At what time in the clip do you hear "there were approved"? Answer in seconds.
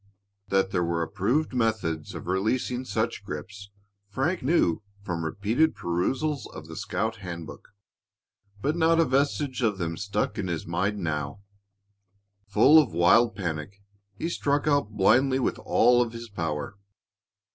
0.71-1.53